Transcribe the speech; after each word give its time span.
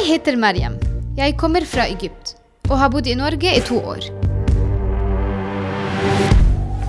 Jeg 0.00 0.14
heter 0.14 0.36
Mariam. 0.40 0.76
Jeg 1.18 1.34
kommer 1.36 1.64
fra 1.68 1.84
Egypt 1.92 2.30
og 2.70 2.78
har 2.80 2.88
bodd 2.92 3.08
i 3.10 3.14
Norge 3.18 3.50
i 3.52 3.60
to 3.66 3.76
år. 3.84 4.06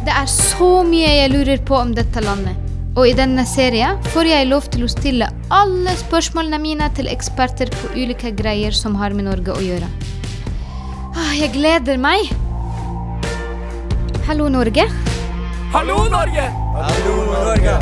Det 0.05 0.13
er 0.15 0.29
så 0.31 0.69
mye 0.87 1.09
jeg 1.17 1.31
lurer 1.33 1.59
på 1.67 1.75
om 1.75 1.91
dette 1.97 2.23
landet. 2.23 2.55
Og 2.95 3.09
i 3.09 3.15
denne 3.17 3.43
serien 3.47 3.99
får 4.13 4.29
jeg 4.29 4.47
lov 4.47 4.69
til 4.71 4.85
å 4.85 4.89
stille 4.91 5.27
alle 5.51 5.95
spørsmålene 5.99 6.59
mine 6.63 6.87
til 6.95 7.11
eksperter 7.11 7.71
på 7.75 7.91
ulike 7.97 8.31
greier 8.37 8.71
som 8.75 8.95
har 9.01 9.11
med 9.17 9.27
Norge 9.27 9.55
å 9.57 9.63
gjøre. 9.63 9.89
Ah, 11.11 11.33
Jeg 11.35 11.51
gleder 11.57 11.99
meg. 11.99 12.31
Hallo, 14.27 14.47
Norge. 14.47 14.87
Hallo, 15.75 16.05
Norge! 16.11 16.47
Hallo, 16.79 17.17
Norge! 17.27 17.75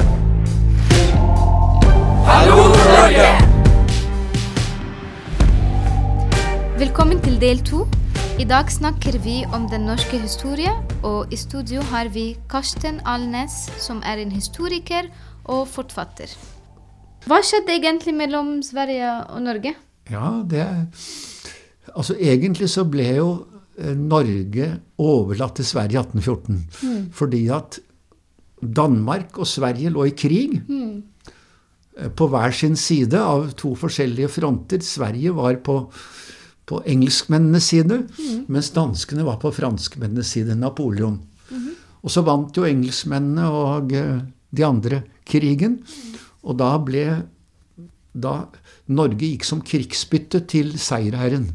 Hallo, 2.26 2.58
Norge! 2.74 3.39
Velkommen 6.80 7.18
til 7.20 7.34
del 7.42 7.60
to. 7.68 7.82
I 8.40 8.46
dag 8.48 8.70
snakker 8.72 9.18
vi 9.20 9.42
om 9.52 9.66
den 9.68 9.84
norske 9.90 10.16
historie, 10.16 10.72
og 11.04 11.28
i 11.28 11.36
studio 11.36 11.82
har 11.90 12.08
vi 12.14 12.38
Karsten 12.48 13.02
Alnes, 13.04 13.66
som 13.84 13.98
er 14.08 14.22
en 14.22 14.32
historiker 14.32 15.10
og 15.44 15.66
forfatter. 15.68 16.32
Hva 17.28 17.42
skjedde 17.44 17.76
egentlig 17.76 18.14
mellom 18.16 18.54
Sverige 18.64 19.10
og 19.28 19.42
Norge? 19.44 19.74
Ja, 20.08 20.30
det 20.48 20.64
Altså, 21.98 22.16
egentlig 22.16 22.70
så 22.72 22.86
ble 22.88 23.10
jo 23.18 23.28
eh, 23.76 23.92
Norge 23.98 24.70
overlatt 25.04 25.60
til 25.60 25.68
Sverige 25.68 26.00
i 26.00 26.04
1814. 26.06 27.12
Fordi 27.12 27.44
at 27.60 27.82
Danmark 28.64 29.36
og 29.36 29.52
Sverige 29.52 29.92
lå 29.92 30.08
i 30.08 30.16
krig. 30.16 30.62
Mm. 30.70 31.04
På 32.16 32.32
hver 32.32 32.56
sin 32.56 32.80
side 32.80 33.20
av 33.20 33.52
to 33.52 33.76
forskjellige 33.76 34.32
fronter. 34.32 34.80
Sverige 34.80 35.36
var 35.36 35.60
på, 35.60 35.82
på 36.70 36.84
engelskmennenes 36.86 37.72
side, 37.72 38.04
mens 38.52 38.70
danskene 38.76 39.26
var 39.26 39.40
på 39.42 39.52
franskmennenes 39.56 40.36
side. 40.36 40.58
Napoleon. 40.60 41.18
Og 42.00 42.14
så 42.14 42.24
vant 42.24 42.56
jo 42.56 42.68
engelskmennene 42.68 43.50
og 43.52 43.94
eh, 43.98 44.22
de 44.56 44.66
andre 44.66 45.02
krigen. 45.28 45.80
Og 46.46 46.56
da 46.62 46.72
ble 46.80 47.06
da 48.20 48.36
Norge 48.90 49.22
gikk 49.22 49.46
som 49.46 49.62
krigsbytte 49.66 50.42
til 50.50 50.74
seierherren, 50.82 51.50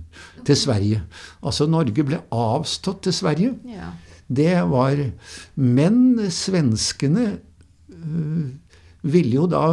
til 0.46 0.58
Sverige. 0.58 1.00
Altså 1.42 1.66
Norge 1.70 2.04
ble 2.06 2.20
avstått 2.34 3.06
til 3.06 3.16
Sverige. 3.16 3.54
Ja. 3.66 3.94
Det 4.24 4.54
var 4.70 5.00
Men 5.54 6.30
svenskene 6.30 7.38
øh, 7.88 8.46
ville 9.02 9.34
jo 9.34 9.46
da 9.46 9.64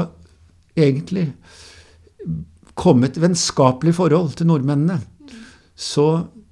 egentlig 0.75 1.31
komme 2.75 3.07
et 3.07 3.19
vennskapelig 3.21 3.95
forhold 3.95 4.35
til 4.39 4.47
nordmennene. 4.47 4.99
Så 5.81 6.05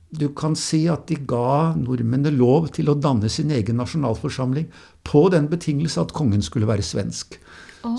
du 0.09 0.25
kan 0.33 0.55
si 0.57 0.87
at 0.89 1.05
de 1.11 1.19
ga 1.29 1.75
nordmennene 1.77 2.33
lov 2.33 2.71
til 2.73 2.89
å 2.89 2.97
danne 2.97 3.29
sin 3.29 3.51
egen 3.53 3.77
nasjonalforsamling 3.77 4.65
på 5.05 5.27
den 5.29 5.45
betingelse 5.51 6.01
at 6.01 6.15
kongen 6.17 6.41
skulle 6.45 6.69
være 6.69 6.85
svensk. 6.85 7.37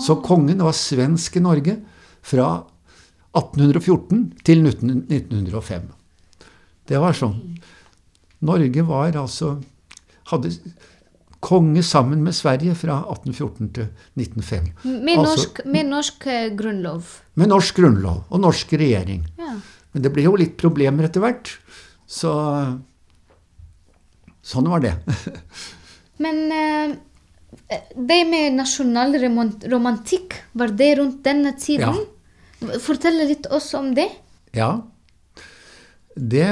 Så 0.03 0.19
kongen 0.25 0.59
var 0.61 0.75
svensk 0.77 1.39
i 1.39 1.43
Norge 1.45 1.77
fra 2.21 2.49
1814 3.31 4.25
til 4.43 4.65
1905. 4.67 5.87
Det 6.91 6.99
var 6.99 7.15
sånn. 7.15 7.37
Norge 8.43 8.83
var 8.83 9.15
altså 9.21 9.55
hadde 10.31 10.51
konge 11.41 11.81
sammen 11.83 12.21
med 12.21 12.35
Sverige 12.37 12.75
fra 12.77 12.99
1814 13.09 13.71
til 13.73 13.87
1905. 14.19 14.67
Med 14.83 15.17
Altså, 15.17 15.31
norsk, 15.31 15.61
med 15.65 15.89
norsk 15.89 16.27
grunnlov. 16.59 17.15
med 17.35 17.49
norsk 17.49 17.75
grunnlov 17.79 18.23
og 18.29 18.43
norsk 18.43 18.73
regjering. 18.77 19.23
Ja. 19.91 19.95
Men 19.95 20.05
det 20.05 20.13
ble 20.15 20.23
jo 20.23 20.37
litt 20.39 20.57
problemer 20.59 21.07
etter 21.07 21.23
hvert. 21.23 21.51
Så 22.07 22.31
sånn 24.41 24.69
var 24.71 24.83
det. 24.83 24.95
Men 26.23 26.39
eh, 26.55 26.95
det 27.95 28.21
med 28.29 28.55
nasjonal 28.55 29.17
romantikk, 29.19 30.37
var 30.53 30.71
det 30.79 30.95
rundt 30.99 31.21
denne 31.25 31.53
tiden? 31.59 31.99
Fortell 32.83 33.19
litt 33.27 33.49
oss 33.51 33.71
om 33.75 33.93
det. 33.97 34.07
Ja. 34.55 34.73
Det, 36.15 36.47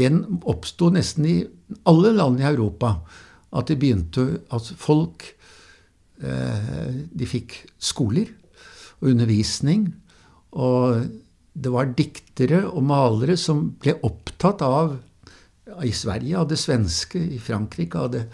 den 0.00 0.20
oppsto 0.46 0.90
nesten 0.94 1.26
i 1.28 1.38
alle 1.88 2.12
land 2.16 2.40
i 2.40 2.48
Europa. 2.48 2.98
At 3.56 3.70
det 3.70 3.78
begynte 3.80 4.42
at 4.52 4.66
folk 4.76 5.24
eh, 6.20 6.98
De 7.08 7.28
fikk 7.28 7.62
skoler 7.80 8.28
og 9.00 9.08
undervisning. 9.12 9.88
Og 10.52 11.08
det 11.58 11.72
var 11.74 11.92
diktere 11.96 12.62
og 12.68 12.84
malere 12.86 13.36
som 13.40 13.64
ble 13.80 13.96
opptatt 14.06 14.62
av 14.66 14.96
I 15.84 15.92
Sverige 15.94 16.38
av 16.38 16.48
det 16.50 16.58
svenske, 16.60 17.20
i 17.20 17.38
Frankrike 17.42 17.98
av 18.00 18.12
det, 18.14 18.24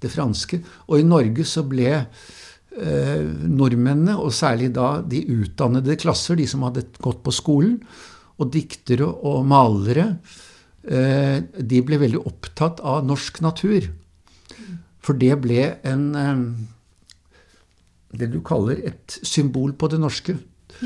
det 0.00 0.10
franske. 0.12 0.60
Og 0.88 1.00
i 1.00 1.06
Norge 1.06 1.46
så 1.48 1.64
ble 1.66 1.88
eh, 1.96 3.24
nordmennene, 3.48 4.16
og 4.20 4.34
særlig 4.36 4.70
da 4.76 4.98
de 5.00 5.24
utdannede 5.34 5.96
klasser, 6.00 6.38
de 6.38 6.46
som 6.48 6.64
hadde 6.66 6.86
gått 7.02 7.24
på 7.24 7.34
skolen, 7.34 7.80
og 8.38 8.52
diktere 8.54 9.06
og 9.06 9.44
malere, 9.48 10.06
eh, 10.84 11.40
de 11.42 11.82
ble 11.86 12.00
veldig 12.02 12.22
opptatt 12.30 12.82
av 12.84 13.04
norsk 13.08 13.42
natur. 13.44 13.90
For 15.04 15.18
det 15.20 15.34
ble 15.44 15.66
en 15.84 16.06
eh, 16.14 16.46
Det 18.14 18.28
du 18.30 18.38
kaller 18.46 18.78
et 18.86 19.18
symbol 19.26 19.72
på 19.74 19.88
det 19.90 19.98
norske. 19.98 20.36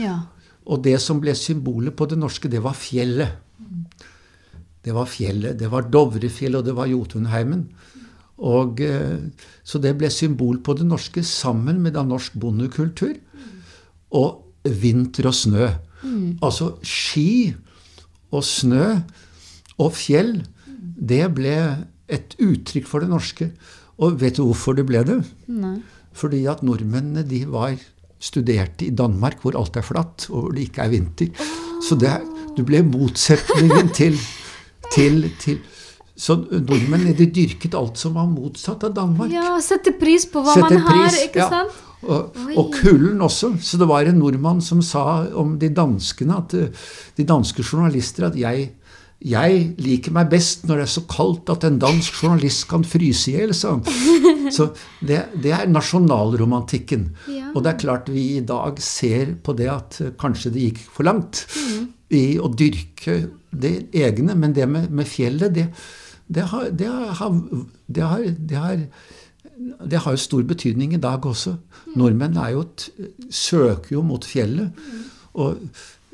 Ja. 0.01 0.23
Og 0.69 0.83
det 0.85 0.99
som 1.01 1.21
ble 1.23 1.35
symbolet 1.39 1.97
på 1.97 2.07
det 2.11 2.19
norske, 2.21 2.51
det 2.51 2.61
var 2.65 2.77
fjellet. 2.77 3.39
Det 4.85 4.95
var 4.95 5.09
fjellet. 5.11 5.57
Det 5.59 5.71
var 5.73 5.89
Dovrefjellet, 5.89 6.61
og 6.61 6.67
det 6.67 6.77
var 6.77 6.91
Jotunheimen. 6.91 7.65
Og, 8.39 8.81
eh, 8.81 9.19
så 9.65 9.81
det 9.83 9.97
ble 9.99 10.11
symbol 10.11 10.61
på 10.63 10.77
det 10.79 10.87
norske 10.87 11.25
sammen 11.27 11.81
med 11.83 11.97
da 11.97 12.05
norsk 12.07 12.37
bondekultur. 12.39 13.17
Og 14.13 14.45
vinter 14.65 15.29
og 15.29 15.35
snø. 15.35 15.69
Altså 16.43 16.77
ski 16.87 17.55
og 18.31 18.45
snø 18.45 19.01
og 19.79 19.93
fjell, 19.95 20.43
det 20.99 21.25
ble 21.35 21.57
et 22.11 22.35
uttrykk 22.43 22.87
for 22.89 23.03
det 23.03 23.11
norske. 23.11 23.51
Og 23.99 24.19
vet 24.21 24.39
du 24.39 24.45
hvorfor 24.47 24.77
det 24.79 24.87
ble 24.89 25.03
det? 25.07 25.21
Nei. 25.51 25.79
Fordi 26.19 26.45
at 26.51 26.65
nordmennene 26.67 27.25
de 27.27 27.45
var 27.51 27.77
studerte 28.19 28.89
i 28.89 28.95
Danmark, 28.95 29.43
hvor 29.43 29.57
alt 29.59 29.79
er 29.79 29.87
flatt, 29.87 30.29
og 30.35 30.53
det 30.55 30.69
ikke 30.69 30.85
er 30.85 30.93
vinter. 30.93 31.49
Så 31.87 31.99
det, 31.99 32.15
du 32.57 32.65
ble 32.67 32.83
motsetningen 32.87 33.93
til, 33.99 34.19
til, 34.93 35.29
til 35.41 35.61
Så 36.19 36.35
nordmennene 36.35 37.15
de 37.15 37.29
dyrket 37.31 37.77
alt 37.79 38.01
som 38.01 38.17
var 38.19 38.27
motsatt 38.27 38.89
av 38.89 38.97
Danmark. 38.97 39.31
Ja, 39.31 39.55
sette 39.63 39.95
pris 39.99 40.27
på 40.27 40.43
hva 40.43 40.57
Sette 40.57 40.81
man 40.81 40.89
har, 40.89 41.21
ikke 41.29 41.45
ja. 41.45 41.51
sant? 41.53 41.85
Og, 41.99 42.35
og 42.55 42.75
kulden 42.75 43.23
også. 43.23 43.53
Så 43.63 43.79
det 43.79 43.89
var 43.91 44.07
en 44.07 44.19
nordmann 44.21 44.61
som 44.63 44.83
sa 44.83 45.27
om 45.39 45.57
de 45.59 45.71
danskene, 45.75 46.43
at 46.43 46.55
eh, 46.59 46.91
de 47.19 47.27
danske 47.27 47.63
journalister, 47.63 48.29
at 48.29 48.39
jeg, 48.39 48.69
jeg 49.19 49.63
liker 49.83 50.15
meg 50.15 50.31
best 50.31 50.67
når 50.67 50.83
det 50.83 50.87
er 50.87 50.93
så 50.95 51.05
kaldt 51.11 51.51
at 51.55 51.67
en 51.67 51.81
dansk 51.83 52.23
journalist 52.23 52.69
kan 52.71 52.87
fryse 52.87 53.33
i 53.33 53.39
hjel, 53.39 53.55
sa 53.55 53.77
han. 53.77 53.87
Så 54.57 54.71
det, 55.01 55.21
det 55.43 55.53
er 55.55 55.69
nasjonalromantikken. 55.71 57.09
Ja. 57.33 57.53
Og 57.55 57.63
det 57.65 57.75
er 57.75 57.83
klart 57.85 58.11
vi 58.13 58.25
i 58.39 58.45
dag 58.47 58.81
ser 58.83 59.35
på 59.45 59.55
det 59.59 59.69
at 59.73 60.01
eh, 60.05 60.15
kanskje 60.21 60.53
det 60.55 60.67
gikk 60.69 60.83
for 60.97 61.09
langt 61.09 61.45
Mm. 61.59 61.89
i 62.15 62.25
å 62.41 62.49
dyrke 62.49 63.15
det 63.51 63.73
egne, 63.97 64.35
men 64.39 64.55
det 64.57 64.67
med, 64.69 64.91
med 64.95 65.09
fjellet, 65.09 65.53
det, 65.55 65.67
det, 66.29 66.45
har, 66.51 66.71
det, 66.71 66.89
har, 66.89 67.37
det, 67.87 68.03
har, 68.03 68.25
det, 68.39 68.57
har, 68.57 68.83
det 69.93 70.01
har 70.05 70.17
jo 70.17 70.23
stor 70.23 70.43
betydning 70.49 70.95
i 70.97 71.03
dag 71.03 71.25
også. 71.27 71.57
Nordmenn 71.97 72.37
er 72.41 72.55
jo 72.57 72.65
søker 73.29 73.97
jo 73.99 74.05
mot 74.07 74.25
fjellet. 74.25 74.73
Og 75.39 75.61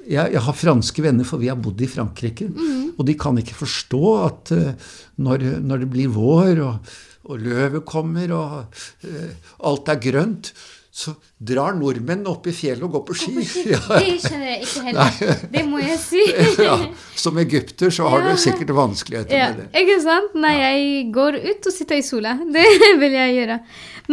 jeg, 0.05 0.35
jeg 0.35 0.43
har 0.47 0.59
franske 0.59 1.03
venner, 1.05 1.27
for 1.27 1.43
vi 1.43 1.51
har 1.51 1.59
bodd 1.61 1.81
i 1.83 1.89
Frankrike. 1.91 2.51
Og 2.99 3.07
de 3.09 3.17
kan 3.19 3.39
ikke 3.41 3.57
forstå 3.63 4.05
at 4.21 4.55
eh, 4.55 4.93
når, 5.25 5.49
når 5.65 5.85
det 5.85 5.91
blir 5.95 6.15
vår, 6.15 6.63
og, 6.67 6.95
og 7.25 7.41
løvet 7.41 7.85
kommer, 7.89 8.33
og 8.37 8.81
eh, 9.09 9.35
alt 9.65 9.89
er 9.89 10.01
grønt, 10.03 10.53
så 10.95 11.11
drar 11.43 11.75
nordmenn 11.75 12.21
opp 12.31 12.45
i 12.47 12.53
fjellet 12.55 12.85
og 12.87 12.93
går 12.95 13.03
på 13.09 13.15
ski. 13.19 13.33
Ja. 13.73 13.81
Det 13.99 14.13
skjønner 14.23 14.47
jeg 14.53 14.61
ikke 14.63 14.83
heller. 14.87 15.41
Det 15.57 15.65
må 15.67 15.81
jeg 15.83 15.99
si. 15.99 16.23
ja. 16.69 16.77
Som 17.19 17.41
egypter 17.43 17.91
så 17.91 18.07
har 18.13 18.23
Ja. 18.23 18.31
du 18.37 18.39
sikkert 18.45 18.71
vanskeligheter 18.77 19.35
med 19.35 19.59
det. 19.65 19.67
ikke 19.83 19.97
sant? 20.05 20.37
Nei, 20.39 20.53
jeg 20.61 21.11
går 21.17 21.41
ut 21.49 21.67
og 21.67 21.75
sitter 21.75 21.99
i 21.99 22.07
sola. 22.07 22.37
Det 22.55 22.65
vil 23.03 23.17
jeg 23.19 23.35
gjøre. 23.41 23.59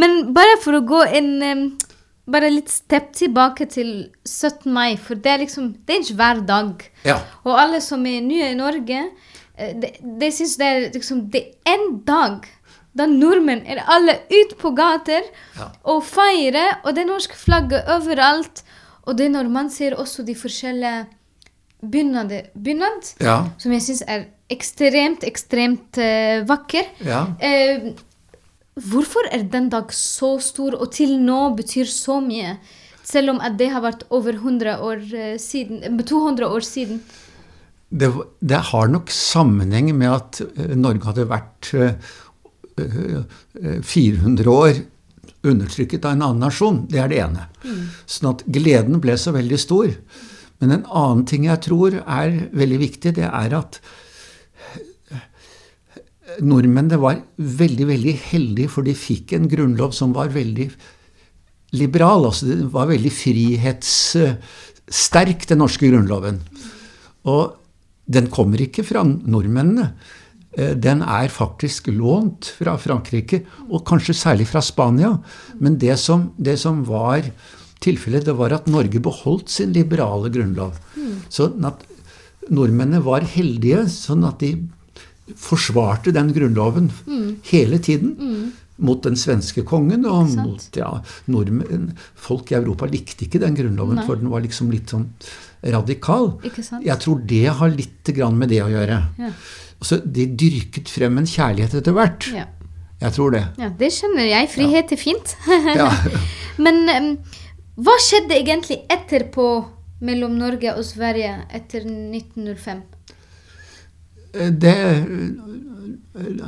Men 0.02 0.34
bare 0.34 0.58
for 0.64 0.80
å 0.80 0.86
gå 0.88 1.04
en 1.12 1.32
Bare 2.32 2.52
litt 2.54 2.70
stepp 2.70 3.08
tilbake 3.18 3.66
til 3.74 3.88
17. 4.30 4.70
mai, 4.72 4.94
for 4.96 5.18
det 5.20 5.32
er 5.32 5.40
liksom 5.42 5.72
Det 5.86 5.96
er 5.96 6.04
ikke 6.06 6.18
hver 6.20 6.42
dag. 6.48 6.84
Ja. 7.04 7.16
Og 7.44 7.58
alle 7.60 7.80
som 7.84 8.06
er 8.08 8.22
nye 8.24 8.52
i 8.54 8.58
Norge, 8.58 9.00
de, 9.58 9.72
det, 9.82 9.90
det 10.22 10.30
syns 10.38 10.54
det 10.62 10.68
er 10.70 10.86
liksom 10.94 11.24
Det 11.34 11.42
er 11.66 11.74
en 11.74 11.88
dag 12.08 12.46
da 12.98 13.06
nordmenn 13.08 13.64
er 13.72 13.84
alle 13.88 14.18
ute 14.32 14.58
på 14.60 14.74
gater 14.76 15.24
Ja. 15.58 15.70
og 15.88 16.04
feirer, 16.04 16.82
og 16.84 16.96
det 16.96 17.06
er 17.06 17.12
norsk 17.12 17.36
flagg 17.40 17.72
overalt. 17.88 18.64
Og 19.08 19.18
det 19.18 19.26
er 19.30 19.34
når 19.38 19.50
man 19.50 19.70
ser 19.74 19.96
også 19.98 20.26
de 20.26 20.36
forskjellige 20.36 21.06
bunad, 21.82 22.34
bunad 22.54 23.14
Ja. 23.20 23.46
som 23.58 23.72
jeg 23.72 23.82
syns 23.82 24.04
er 24.08 24.26
ekstremt, 24.52 25.24
ekstremt 25.24 25.98
uh, 25.98 26.44
vakker. 26.46 26.86
Ja. 27.06 27.24
Uh, 27.40 27.94
hvorfor 28.76 29.26
er 29.32 29.44
den 29.44 29.70
dag 29.70 29.92
så 29.96 30.36
stor, 30.44 30.76
og 30.76 30.92
til 30.92 31.18
nå 31.20 31.56
betyr 31.56 31.88
så 31.88 32.20
mye? 32.22 32.58
Selv 33.04 33.34
om 33.34 33.40
det 33.58 33.72
har 33.72 33.82
vært 33.82 34.04
over 34.14 34.34
100 34.38 34.78
år 34.86 35.02
eh, 35.18 35.38
siden, 35.42 35.82
eh, 35.84 36.04
200 36.06 36.46
år 36.48 36.62
siden. 36.62 37.00
Det, 37.92 38.12
det 38.40 38.60
har 38.70 38.88
nok 38.88 39.10
sammenheng 39.10 39.90
med 39.98 40.12
at 40.14 40.42
Norge 40.78 41.04
hadde 41.10 41.26
vært 41.28 41.72
400 42.78 44.52
år 44.52 44.84
undertrykket 45.42 46.06
av 46.06 46.12
en 46.16 46.26
annen 46.28 46.44
nasjon. 46.46 46.86
Det 46.90 47.00
er 47.02 47.10
det 47.12 47.20
ene. 47.24 47.48
Sånn 48.06 48.32
at 48.34 48.44
gleden 48.46 49.02
ble 49.04 49.16
så 49.18 49.32
veldig 49.36 49.60
stor. 49.62 49.88
Men 50.62 50.70
en 50.76 50.86
annen 50.86 51.26
ting 51.30 51.44
jeg 51.50 51.64
tror 51.66 51.92
er 52.00 52.30
veldig 52.54 52.80
viktig, 52.84 53.10
det 53.18 53.28
er 53.28 53.52
at 53.58 53.74
nordmennene 56.42 56.98
var 57.02 57.16
veldig, 57.36 57.88
veldig 57.90 58.16
heldige, 58.30 58.70
for 58.72 58.82
de 58.88 58.94
fikk 58.96 59.34
en 59.36 59.50
grunnlov 59.52 59.92
som 59.98 60.14
var 60.16 60.28
veldig 60.34 60.68
liberal. 61.76 62.26
Altså 62.30 62.46
det 62.48 62.72
var 62.72 62.86
veldig 62.92 63.14
frihetssterk, 63.16 65.48
den 65.50 65.60
norske 65.64 65.88
grunnloven. 65.90 66.38
Og 67.30 67.44
den 68.12 68.28
kommer 68.34 68.58
ikke 68.62 68.84
fra 68.86 69.04
nordmennene. 69.06 69.94
Eh, 70.58 70.74
Den 70.76 71.02
er 71.02 71.28
faktisk 71.32 71.88
lånt 71.88 72.52
fra 72.58 72.78
Frankrike, 72.78 73.44
og 73.70 73.86
kanskje 73.88 74.14
særlig 74.18 74.48
fra 74.48 74.62
Spania. 74.62 75.18
Men 75.60 75.78
det 75.78 75.98
som, 76.00 76.32
det 76.38 76.58
som 76.60 76.84
var 76.88 77.22
tilfellet, 77.82 78.26
det 78.26 78.36
var 78.38 78.54
at 78.54 78.68
Norge 78.68 79.00
beholdt 79.02 79.50
sin 79.50 79.72
liberale 79.74 80.30
grunnlov. 80.30 80.76
Sånn 81.30 81.64
at 81.66 81.82
nordmennene 82.52 83.02
var 83.04 83.22
heldige, 83.22 83.88
sånn 83.90 84.26
at 84.28 84.40
de 84.44 84.56
forsvarte 85.40 86.12
den 86.12 86.34
grunnloven 86.36 86.90
hele 87.48 87.80
tiden. 87.80 88.52
Mot 88.82 89.04
den 89.06 89.18
svenske 89.20 89.62
kongen 89.68 90.08
og 90.10 90.32
mot 90.40 90.78
ja, 90.78 90.90
nordmenn. 91.30 91.92
Folk 92.18 92.50
i 92.52 92.58
Europa 92.58 92.90
likte 92.90 93.28
ikke 93.28 93.42
den 93.44 93.58
grunnloven, 93.58 94.00
Nei. 94.02 94.06
for 94.08 94.18
den 94.18 94.32
var 94.32 94.42
liksom 94.42 94.72
litt 94.74 94.90
sånn 94.94 95.10
radikal. 95.62 96.34
Jeg 96.82 96.98
tror 97.04 97.22
det 97.30 97.44
har 97.60 97.76
litt 97.76 98.10
grann 98.16 98.40
med 98.42 98.50
det 98.50 98.64
å 98.66 98.72
gjøre. 98.72 98.98
Ja. 99.22 99.30
Så 99.82 100.00
de 100.02 100.26
dyrket 100.38 100.90
frem 100.90 101.20
en 101.22 101.30
kjærlighet 101.30 101.78
etter 101.82 101.96
hvert. 101.98 102.30
Ja. 102.34 102.48
Jeg 103.02 103.16
tror 103.16 103.32
det. 103.34 103.42
ja, 103.58 103.70
det 103.78 103.90
skjønner 103.96 104.28
jeg. 104.30 104.50
Frihet 104.54 104.92
er 104.94 105.00
fint. 105.02 105.36
Ja. 105.82 105.90
Men 106.62 106.84
um, 106.90 107.14
hva 107.82 107.96
skjedde 108.04 108.36
egentlig 108.38 108.82
etterpå 108.92 109.48
mellom 110.06 110.36
Norge 110.38 110.74
og 110.76 110.86
Sverige 110.86 111.40
etter 111.50 111.86
1905? 111.88 112.84
Det, 114.32 114.76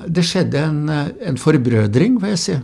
det 0.07 0.23
skjedde 0.23 0.61
en, 0.63 0.83
en 0.89 1.39
forbrødring, 1.39 2.19
vil 2.21 2.35
jeg 2.35 2.41
si. 2.43 2.59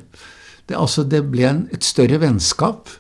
Det, 0.69 0.77
altså, 0.77 1.03
det 1.03 1.23
ble 1.31 1.47
en, 1.49 1.63
et 1.73 1.83
større 1.83 2.19
vennskap 2.21 2.91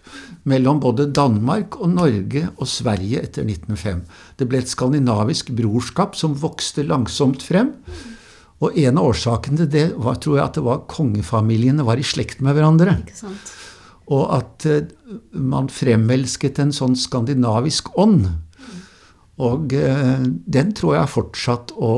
mellom 0.49 0.79
både 0.81 1.09
Danmark 1.13 1.77
og 1.79 1.91
Norge 1.93 2.47
og 2.57 2.67
Sverige 2.69 3.21
etter 3.21 3.45
1905. 3.45 4.01
Det 4.39 4.47
ble 4.49 4.61
et 4.63 4.71
skandinavisk 4.71 5.51
brorskap 5.57 6.17
som 6.17 6.37
vokste 6.39 6.85
langsomt 6.87 7.45
frem. 7.45 7.73
Og 8.59 8.75
en 8.75 8.99
av 8.99 9.11
årsakene 9.13 9.61
til 9.61 9.71
det 9.71 9.85
var, 9.95 10.19
tror 10.19 10.39
jeg, 10.39 10.45
at 10.45 10.57
det 10.57 10.65
var 10.65 10.83
kongefamiliene 10.91 11.85
var 11.87 11.99
i 11.99 12.07
slekt 12.07 12.41
med 12.43 12.57
hverandre. 12.57 12.97
Og 14.09 14.23
at 14.35 14.65
eh, 14.67 14.89
man 15.31 15.69
fremelsket 15.71 16.59
en 16.59 16.73
sånn 16.75 16.97
skandinavisk 16.99 17.93
ånd. 17.99 18.25
Og 19.45 19.73
eh, 19.77 20.27
den 20.27 20.75
tror 20.77 20.97
jeg 20.97 21.15
fortsatt 21.15 21.75
å 21.77 21.93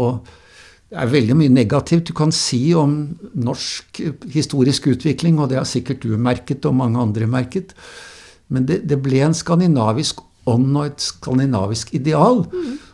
det 0.92 1.00
er 1.00 1.08
veldig 1.08 1.36
mye 1.40 1.52
negativt 1.56 2.10
du 2.10 2.12
kan 2.12 2.34
si 2.36 2.74
om 2.76 2.98
norsk 3.40 4.02
historisk 4.34 4.90
utvikling, 4.92 5.38
og 5.40 5.48
det 5.48 5.62
har 5.62 5.70
sikkert 5.70 6.04
du 6.04 6.18
merket 6.20 6.68
og 6.68 6.76
mange 6.82 7.00
andre 7.00 7.30
merket. 7.32 7.72
Men 8.52 8.66
det, 8.68 8.82
det 8.92 8.98
ble 9.00 9.22
en 9.24 9.38
skandinavisk 9.38 10.20
ånd 10.52 10.76
og 10.76 10.90
et 10.90 11.06
skandinavisk 11.06 11.94
ideal. 11.96 12.44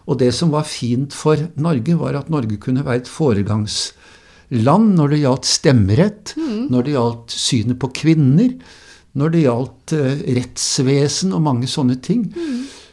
Og 0.05 0.19
det 0.21 0.29
som 0.37 0.53
var 0.53 0.67
fint 0.69 1.15
for 1.15 1.41
Norge, 1.57 1.97
var 1.97 2.19
at 2.19 2.29
Norge 2.29 2.59
kunne 2.61 2.85
være 2.85 3.01
et 3.01 3.09
foregangsland 3.09 4.93
når 4.99 5.15
det 5.15 5.23
gjaldt 5.23 5.49
stemmerett, 5.49 6.35
når 6.37 6.85
det 6.85 6.97
gjaldt 6.99 7.37
synet 7.39 7.81
på 7.81 7.89
kvinner, 7.97 8.53
når 9.17 9.33
det 9.33 9.45
gjaldt 9.47 9.97
eh, 9.97 10.25
rettsvesen 10.37 11.33
og 11.33 11.41
mange 11.49 11.65
sånne 11.71 11.97
ting. 12.05 12.27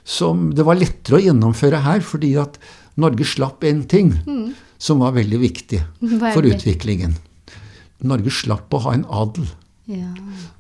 Som 0.05 0.51
det 0.57 0.67
var 0.69 0.77
lettere 0.77 1.19
å 1.19 1.25
gjennomføre 1.25 1.81
her, 1.85 2.05
fordi 2.05 2.35
at 2.41 2.59
Norge 3.01 3.27
slapp 3.27 3.65
en 3.65 3.83
ting 3.91 4.13
som 4.79 5.01
var 5.03 5.17
veldig 5.17 5.41
viktig 5.41 5.81
for 6.35 6.45
utviklingen. 6.47 7.17
Norge 8.05 8.33
slapp 8.35 8.75
å 8.75 8.83
ha 8.85 8.95
en 8.95 9.07
adel. 9.09 9.49
Ja. 9.89 10.11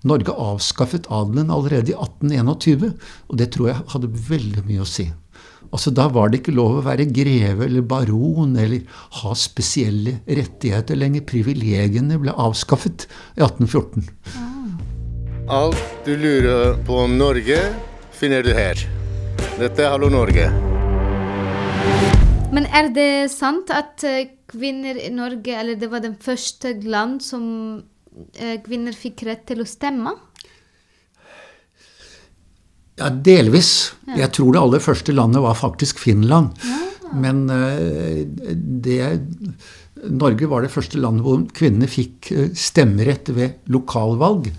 Norge 0.04 0.32
avskaffet 0.36 1.06
adelen 1.12 1.52
allerede 1.52 1.92
i 1.92 1.96
1821, 1.96 2.96
og 3.28 3.38
det 3.40 3.50
tror 3.54 3.70
jeg 3.70 3.84
hadde 3.94 4.10
veldig 4.28 4.64
mye 4.68 4.84
å 4.84 4.88
si. 4.88 5.06
Altså 5.74 5.90
Da 5.90 6.06
var 6.12 6.30
det 6.30 6.42
ikke 6.42 6.54
lov 6.54 6.76
å 6.78 6.82
være 6.86 7.08
greve 7.10 7.64
eller 7.66 7.82
baron 7.88 8.52
eller 8.60 8.84
ha 9.20 9.32
spesielle 9.38 10.20
rettigheter 10.28 10.98
lenger. 11.00 11.24
Privilegiene 11.26 12.20
ble 12.20 12.34
avskaffet 12.36 13.08
i 13.34 13.42
1814. 13.42 14.04
Alt 15.50 16.04
du 16.06 16.14
lurer 16.16 16.76
på 16.86 17.00
om 17.04 17.18
Norge, 17.18 17.58
finner 18.14 18.44
du 18.44 18.52
her. 18.54 19.03
Dette 19.58 19.84
er 19.84 19.92
Hallo 19.92 20.08
Norge. 20.12 20.48
Men 22.54 22.68
er 22.70 22.90
det 22.94 23.10
sant 23.32 23.70
at 23.74 24.04
eh, 24.06 24.28
kvinner 24.50 24.98
i 25.00 25.10
Norge, 25.14 25.56
eller 25.58 25.78
det 25.78 25.88
var 25.90 26.04
den 26.04 26.14
første 26.22 26.74
land 26.86 27.22
som 27.24 27.44
eh, 28.38 28.60
kvinner 28.62 28.94
fikk 28.94 29.24
rett 29.26 29.42
til 29.48 29.64
å 29.64 29.68
stemme? 29.68 30.12
Ja, 33.00 33.10
delvis. 33.10 33.70
Jeg 34.06 34.30
tror 34.36 34.54
det 34.54 34.62
aller 34.62 34.84
første 34.84 35.14
landet 35.16 35.42
var 35.42 35.58
faktisk 35.58 35.98
Finland. 36.02 36.54
Men 37.14 37.44
eh, 37.50 38.22
det 38.26 39.00
Norge 40.04 40.46
var 40.50 40.62
det 40.62 40.70
første 40.74 41.00
landet 41.00 41.24
hvor 41.26 41.42
kvinnene 41.56 41.90
fikk 41.90 42.30
stemmerett 42.58 43.30
ved 43.34 43.66
lokalvalg. 43.72 44.52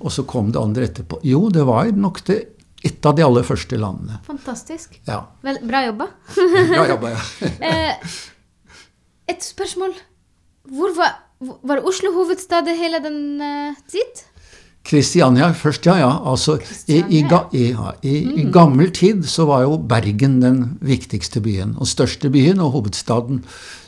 Og 0.00 0.10
så 0.12 0.26
kom 0.26 0.50
det 0.50 0.62
andre 0.62 0.90
etterpå. 0.90 1.20
Jo, 1.26 1.46
det 1.52 1.66
var 1.68 1.90
nok 1.94 2.22
det, 2.26 2.40
et 2.84 3.08
av 3.08 3.16
de 3.16 3.24
aller 3.24 3.46
første 3.46 3.78
landene. 3.80 4.20
Fantastisk. 4.26 4.98
Ja. 5.08 5.22
Vel, 5.46 5.60
bra 5.66 5.82
jobba. 5.86 6.10
Bra 6.74 6.86
jobba, 6.92 7.14
ja. 7.16 7.22
Eh, 7.70 8.16
et 9.32 9.42
spørsmål. 9.42 9.94
Hvor 10.76 10.92
var, 10.96 11.16
var 11.66 11.84
Oslo 11.86 12.12
hovedstad 12.14 12.68
hele 12.76 13.00
den 13.02 13.20
uh, 13.42 13.78
tid? 13.90 14.22
Kristiania 14.86 15.48
først, 15.56 15.86
ja. 15.88 15.96
ja. 15.98 16.12
Altså, 16.30 16.58
i, 16.86 17.00
i, 17.10 17.24
i, 17.52 17.64
i, 18.02 18.14
i 18.42 18.46
gammel 18.54 18.92
tid 18.94 19.24
så 19.26 19.48
var 19.48 19.64
jo 19.66 19.80
Bergen 19.82 20.38
den 20.42 20.60
viktigste 20.84 21.42
byen. 21.42 21.74
Og 21.80 21.90
største 21.90 22.30
byen 22.30 22.62
og 22.62 22.76
hovedstaden. 22.76 23.42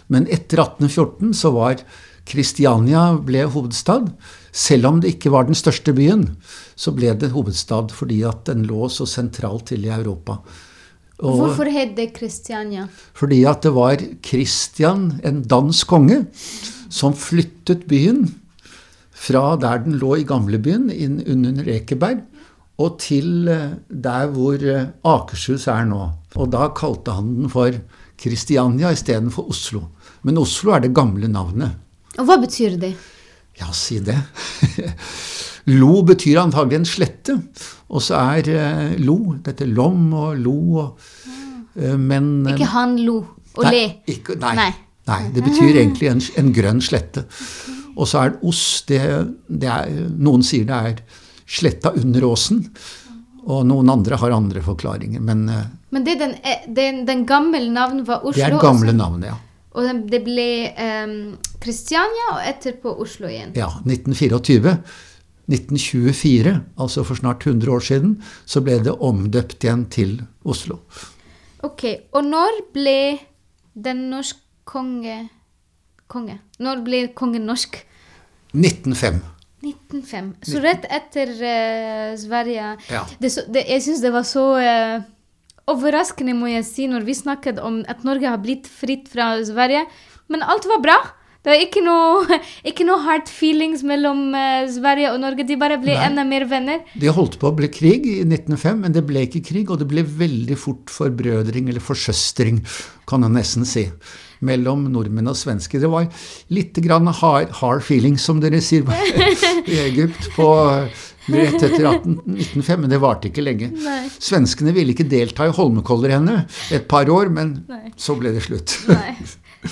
Men 0.08 0.26
etter 0.26 0.64
1814 0.64 1.34
så 1.38 1.52
var 1.54 1.82
Kristiania 2.28 3.10
ble 3.24 3.46
hovedstad. 3.48 4.10
Selv 4.52 4.88
om 4.88 5.00
det 5.00 5.14
ikke 5.16 5.32
var 5.32 5.48
den 5.48 5.56
største 5.58 5.94
byen, 5.96 6.24
så 6.76 6.92
ble 6.96 7.14
det 7.18 7.32
hovedstad 7.34 7.94
fordi 7.96 8.22
at 8.28 8.44
den 8.48 8.66
lå 8.68 8.88
så 8.92 9.06
sentralt 9.08 9.68
til 9.72 9.86
i 9.86 9.92
Europa. 9.94 10.38
Og 11.18 11.34
Hvorfor 11.40 11.66
het 11.74 11.96
det 11.96 12.12
Kristiania? 12.14 12.86
fordi 13.12 13.44
at 13.44 13.62
det 13.62 13.74
var 13.74 13.96
Kristian, 14.22 15.20
en 15.24 15.42
dansk 15.42 15.86
konge, 15.86 16.26
som 16.88 17.14
flyttet 17.14 17.88
byen 17.88 18.28
fra 19.10 19.56
der 19.56 19.82
den 19.82 19.98
lå 19.98 20.14
i 20.20 20.26
gamlebyen, 20.26 20.90
inn 20.90 21.18
under 21.26 21.66
Ekeberg, 21.66 22.22
og 22.78 23.00
til 23.02 23.48
eh, 23.50 23.74
der 23.90 24.30
hvor 24.30 24.62
eh, 24.62 24.86
Akershus 25.02 25.66
er 25.66 25.84
nå. 25.90 26.04
Og 26.38 26.52
da 26.52 26.68
kalte 26.70 27.16
han 27.16 27.34
den 27.34 27.50
for 27.50 27.74
Kristiania 28.18 28.92
istedenfor 28.94 29.50
Oslo. 29.50 29.88
Men 30.22 30.38
Oslo 30.38 30.76
er 30.76 30.86
det 30.86 30.94
gamle 30.94 31.28
navnet. 31.28 31.74
Og 32.18 32.26
hva 32.28 32.36
betyr 32.42 32.76
det? 32.80 32.92
Ja, 33.58 33.70
si 33.74 33.98
det. 34.04 34.16
Lo 35.80 36.02
betyr 36.06 36.38
antagelig 36.40 36.78
en 36.80 36.86
slette. 36.88 37.34
Og 37.92 38.02
så 38.04 38.18
er 38.36 38.48
eh, 38.52 38.94
lo 39.00 39.34
Dette 39.44 39.66
lom 39.68 40.12
og 40.16 40.36
lo 40.40 40.54
og 40.82 41.08
eh, 41.76 41.96
Men 41.98 42.46
eh, 42.46 42.54
Ikke 42.54 42.68
han 42.74 42.94
lo 43.04 43.18
og 43.58 43.64
nei, 43.66 43.72
le. 43.74 43.82
Ikke, 44.12 44.36
nei, 44.38 44.52
Nei. 44.54 44.68
nei. 45.08 45.22
det 45.34 45.42
betyr 45.42 45.80
egentlig 45.80 46.10
en, 46.12 46.20
en 46.38 46.52
grønn 46.54 46.80
slette. 46.84 47.24
Og 47.98 48.06
så 48.06 48.20
er 48.28 48.36
os. 48.46 48.60
Det, 48.86 49.00
det 49.50 49.66
er, 49.72 49.90
noen 50.14 50.44
sier 50.46 50.68
det 50.68 50.76
er 50.92 51.00
sletta 51.48 51.90
under 51.98 52.26
åsen. 52.28 52.60
Og 53.48 53.64
noen 53.66 53.90
andre 53.90 54.18
har 54.20 54.36
andre 54.36 54.62
forklaringer. 54.62 55.24
Men 55.24 55.48
eh, 55.50 55.64
Men 55.90 56.04
det, 56.06 56.14
er 56.14 56.22
den, 56.22 56.34
eh, 56.44 56.64
den, 56.76 57.02
den 57.08 57.26
gamle 57.26 57.64
navnet 57.72 58.06
var 58.06 58.22
Oslo. 58.22 58.36
det 58.38 58.46
er 58.46 58.58
gamle 58.62 58.94
navnet, 58.94 59.32
ja. 59.32 59.36
Og 59.76 60.08
det 60.10 60.22
ble 60.24 60.48
um, 60.80 61.36
Kristiania, 61.60 62.30
og 62.32 62.42
etterpå 62.48 62.94
Oslo 63.04 63.28
igjen. 63.28 63.52
Ja, 63.58 63.68
1924. 63.84 64.78
1924, 65.48 66.54
altså 66.80 67.04
for 67.08 67.16
snart 67.16 67.46
100 67.46 67.72
år 67.72 67.84
siden, 67.84 68.18
så 68.44 68.60
ble 68.64 68.78
det 68.84 68.92
omdøpt 69.00 69.64
igjen 69.64 69.86
til 69.92 70.18
Oslo. 70.44 70.82
Ok, 71.64 71.84
og 72.12 72.24
når 72.24 72.60
ble 72.76 72.98
den 73.78 74.08
norske 74.12 74.44
konge 74.68 75.28
Konge? 76.08 76.38
Når 76.56 76.80
ble 76.86 77.00
kongen 77.16 77.44
norsk? 77.44 77.74
1905. 78.56 79.18
1905. 79.60 80.30
Så 80.48 80.60
rett 80.64 80.86
etter 80.88 81.32
uh, 81.36 82.14
Sverige 82.16 82.70
Ja. 82.88 83.02
det, 83.20 83.32
det, 83.52 83.64
Jeg 83.68 83.82
syns 83.84 84.00
det 84.00 84.12
var 84.14 84.24
så 84.24 84.44
eh, 84.56 85.02
overraskende, 85.70 86.36
må 86.36 86.50
jeg 86.52 86.66
si, 86.68 86.88
når 86.90 87.06
vi 87.06 87.16
snakket 87.18 87.62
om 87.62 87.82
at 87.88 88.04
Norge 88.06 88.28
har 88.30 88.40
blitt 88.42 88.68
fritt 88.70 89.08
fra 89.12 89.34
Sverige. 89.46 89.86
Men 90.28 90.44
alt 90.44 90.68
var 90.68 90.84
bra. 90.84 90.98
Det 91.38 91.52
var 91.52 91.62
ikke 91.62 91.80
noe, 91.80 92.38
ikke 92.70 92.84
noe 92.84 93.00
hard 93.04 93.30
feelings 93.30 93.84
mellom 93.86 94.34
eh, 94.36 94.66
Sverige 94.74 95.12
og 95.14 95.20
Norge. 95.22 95.46
De 95.46 95.56
bare 95.60 95.78
ble 95.80 95.94
Nei. 95.94 96.06
enda 96.08 96.24
mer 96.26 96.44
venner. 96.50 96.82
Det 96.98 97.14
holdt 97.14 97.38
på 97.40 97.48
å 97.48 97.56
bli 97.56 97.70
krig 97.72 98.08
i 98.10 98.16
1905, 98.26 98.82
men 98.82 98.96
det 98.96 99.04
ble 99.08 99.22
ikke 99.28 99.44
krig, 99.46 99.70
og 99.70 99.80
det 99.80 99.88
ble 99.90 100.04
veldig 100.04 100.58
fort 100.58 100.92
forbrødring, 100.92 101.70
eller 101.70 101.84
forsøstring, 101.84 102.60
kan 103.08 103.24
jeg 103.24 103.36
nesten 103.36 103.68
si, 103.68 103.86
mellom 104.44 104.88
nordmenn 104.92 105.30
og 105.30 105.38
svensker. 105.38 105.80
Det 105.80 105.92
var 105.92 106.10
litt 106.52 106.82
grann 106.84 107.08
hard, 107.22 107.54
hard 107.62 107.86
feelings, 107.86 108.26
som 108.26 108.42
dere 108.42 108.60
sier 108.64 108.84
i 109.72 109.78
Egypt, 109.86 110.28
på 110.36 110.50
rett 111.34 111.62
etter 111.62 111.84
18, 111.88 112.14
1905, 112.34 112.80
men 112.82 112.92
det 112.92 113.00
varte 113.02 113.28
ikke 113.30 113.44
lenge. 113.44 113.68
Nei. 113.84 114.00
Svenskene 114.22 114.72
ville 114.76 114.94
ikke 114.94 115.06
delta 115.08 115.48
i 115.48 115.52
Holmenkollrennet 115.54 116.58
et 116.74 116.88
par 116.90 117.10
år, 117.12 117.30
men 117.34 117.54
Nei. 117.68 117.92
så 118.00 118.16
ble 118.18 118.32
det 118.36 118.44
slutt. 118.46 118.78
Nei. 118.88 119.14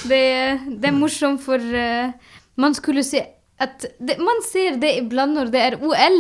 Det, 0.06 0.20
det 0.82 0.90
er 0.90 0.96
morsomt, 0.96 1.40
for 1.44 1.62
uh, 1.62 2.12
man 2.60 2.74
skulle 2.76 3.04
si 3.06 3.20
at 3.62 3.86
det, 4.02 4.18
Man 4.20 4.42
ser 4.44 4.74
det 4.82 4.90
iblant 4.98 5.32
når 5.38 5.52
det 5.54 5.60
er 5.64 5.76
OL. 5.80 6.18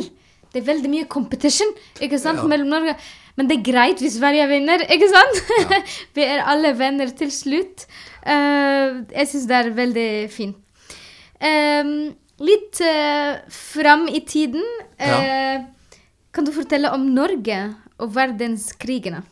Det 0.54 0.62
er 0.62 0.68
veldig 0.70 0.88
mye 0.88 1.08
competition 1.10 1.72
ikke 2.00 2.20
sant, 2.22 2.40
Ja. 2.40 2.46
mellom 2.48 2.70
Norge. 2.72 2.94
Men 3.36 3.50
det 3.50 3.58
er 3.58 3.66
greit 3.66 4.00
hvis 4.00 4.16
Sverige 4.16 4.46
vinner, 4.48 4.80
ikke 4.88 5.08
sant? 5.12 5.42
Vi 6.16 6.24
er 6.24 6.40
alle 6.48 6.70
venner 6.78 7.10
til 7.12 7.28
slutt. 7.34 7.84
Uh, 8.24 9.02
jeg 9.12 9.28
syns 9.34 9.44
det 9.50 9.58
er 9.58 9.74
veldig 9.76 10.08
fint. 10.32 10.56
Ehm, 11.44 12.14
litt 12.42 12.80
uh, 12.84 13.38
fram 13.52 14.06
i 14.12 14.20
tiden 14.28 14.64
eh, 15.00 15.64
Kan 16.34 16.44
du 16.44 16.52
fortelle 16.52 16.90
om 16.92 17.06
Norge 17.14 17.58
og 17.96 18.12
verdenskrigene? 18.12 19.22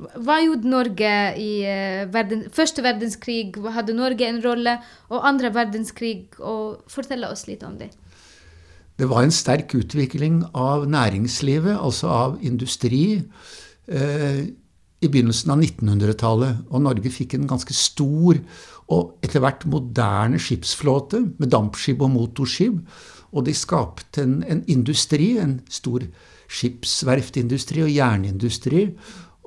Hva 0.00 0.40
gjorde 0.40 0.70
Norge 0.72 1.14
i 1.38 1.50
uh, 1.62 2.08
verden, 2.10 2.46
første 2.50 2.82
verdenskrig? 2.82 3.54
Hadde 3.74 3.94
Norge 3.94 4.26
en 4.26 4.40
rolle? 4.42 4.78
Og 5.12 5.26
andre 5.28 5.52
verdenskrig? 5.54 6.32
Og 6.40 6.80
fortelle 6.90 7.30
oss 7.30 7.46
litt 7.46 7.62
om 7.66 7.76
det. 7.78 7.92
Det 9.00 9.08
var 9.08 9.24
en 9.24 9.32
sterk 9.32 9.72
utvikling 9.78 10.42
av 10.52 10.82
næringslivet, 10.90 11.72
altså 11.72 12.10
av 12.12 12.34
industri, 12.44 13.22
eh, 13.88 14.40
i 15.00 15.08
begynnelsen 15.08 15.52
av 15.54 15.62
1900-tallet. 15.62 16.64
Og 16.70 16.84
Norge 16.84 17.12
fikk 17.12 17.36
en 17.36 17.48
ganske 17.50 17.74
stor 17.76 18.40
og 18.90 19.22
etter 19.24 19.42
hvert 19.42 19.64
moderne 19.70 20.40
skipsflåte 20.42 21.22
med 21.38 21.52
dampskip 21.52 22.02
og 22.02 22.12
motorskip. 22.14 22.80
Og 23.30 23.46
de 23.46 23.54
skapte 23.54 24.24
en, 24.24 24.40
en 24.42 24.64
industri, 24.70 25.36
en 25.38 25.60
stor 25.70 26.04
skipsverftindustri 26.50 27.84
og 27.86 27.92
jernindustri. 27.94 28.88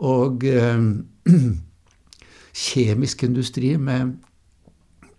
Og 0.08 0.48
eh, 0.48 0.88
kjemisk 2.68 3.28
industri 3.28 3.76
med, 3.78 4.16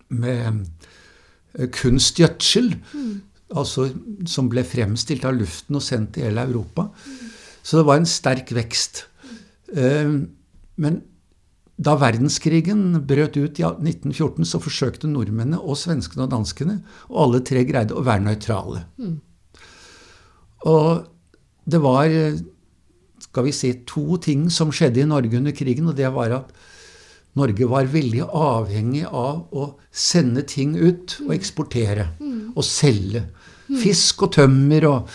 med 0.08 0.64
kunstgjødsel, 1.54 2.72
mm. 2.94 3.14
altså, 3.54 3.88
som 4.26 4.48
ble 4.50 4.64
fremstilt 4.66 5.26
av 5.28 5.36
luften 5.38 5.78
og 5.78 5.84
sendt 5.84 6.16
til 6.16 6.28
hele 6.28 6.46
Europa. 6.48 6.88
Så 7.64 7.78
det 7.78 7.86
var 7.88 8.00
en 8.00 8.08
sterk 8.08 8.50
vekst. 8.56 9.04
Eh, 9.72 10.10
Men 10.76 11.02
da 11.78 11.94
verdenskrigen 11.98 13.00
brøt 13.06 13.36
ut 13.36 13.58
i 13.58 13.64
1914, 13.66 14.44
så 14.46 14.58
forsøkte 14.62 15.10
nordmennene 15.10 15.58
og 15.58 15.78
svenskene 15.78 16.26
og 16.26 16.32
danskene, 16.32 16.80
og 17.10 17.20
alle 17.24 17.40
tre 17.46 17.64
greide 17.66 17.94
å 17.94 18.02
være 18.06 18.22
nøytrale. 18.26 18.84
Og 20.66 21.06
det 21.66 21.80
var, 21.82 22.10
skal 23.26 23.46
vi 23.48 23.54
si, 23.54 23.72
to 23.86 24.18
ting 24.22 24.46
som 24.50 24.70
skjedde 24.74 25.02
i 25.02 25.08
Norge 25.10 25.38
under 25.38 25.54
krigen, 25.54 25.90
og 25.90 25.98
det 25.98 26.10
var 26.14 26.34
at 26.42 26.54
Norge 27.34 27.66
var 27.66 27.90
veldig 27.90 28.22
avhengig 28.30 29.06
av 29.10 29.50
å 29.50 29.72
sende 29.90 30.44
ting 30.46 30.76
ut 30.78 31.16
og 31.24 31.34
eksportere 31.34 32.12
og 32.54 32.62
selge. 32.66 33.24
Fisk 33.80 34.26
og 34.26 34.34
tømmer 34.36 34.86
og 34.86 35.08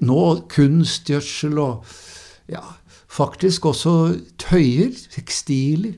nå 0.00 0.22
kunstgjødsel 0.48 1.58
og 1.60 1.84
ja, 2.48 2.62
faktisk 3.16 3.64
også 3.70 3.92
tøyer, 4.42 4.90
tekstiler, 5.14 5.94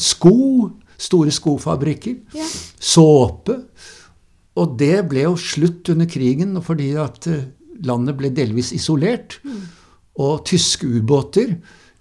sko, 0.00 0.70
store 0.98 1.30
skofabrikker, 1.34 2.16
Ja. 2.34 2.46
såpe. 2.80 3.58
Og 4.58 4.78
det 4.80 5.04
ble 5.08 5.22
jo 5.28 5.36
slutt 5.38 5.88
under 5.92 6.06
krigen 6.10 6.56
fordi 6.64 6.88
at 6.98 7.26
eh, 7.30 7.44
landet 7.84 8.16
ble 8.18 8.30
delvis 8.34 8.72
isolert. 8.74 9.36
Og 10.18 10.40
tyske 10.48 10.86
ubåter 10.98 11.52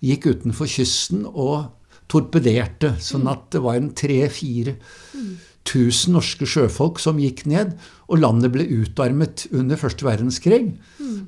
gikk 0.02 0.26
utenfor 0.32 0.66
kysten 0.66 1.26
og 1.28 1.68
torpederte. 2.10 2.96
Sånn 3.04 3.28
at 3.30 3.52
det 3.54 3.62
var 3.62 3.76
en 3.78 3.92
3000-4000 3.94 6.10
norske 6.16 6.46
sjøfolk 6.50 6.98
som 7.04 7.20
gikk 7.22 7.46
ned. 7.46 7.76
Og 8.10 8.18
landet 8.24 8.52
ble 8.56 8.66
utarmet 8.82 9.46
under 9.52 9.76
første 9.78 10.06
verdenskrig. 10.08 10.74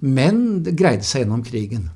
Men 0.01 0.63
det 0.65 0.73
greide 0.79 1.03
seg 1.05 1.21
gjennom 1.25 1.43
krigen. 1.45 1.89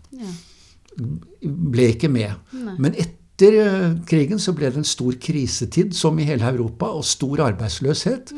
Ble 1.44 1.90
ikke 1.94 2.10
med. 2.12 2.36
Men 2.78 2.96
etter 3.00 3.58
eh, 3.60 3.90
krigen 4.10 4.42
så 4.42 4.54
ble 4.56 4.70
det 4.70 4.82
en 4.84 4.88
stor 4.88 5.18
krisetid, 5.22 5.96
som 5.98 6.20
i 6.20 6.28
hele 6.28 6.48
Europa, 6.54 6.92
og 6.94 7.06
stor 7.08 7.48
arbeidsløshet. 7.50 8.34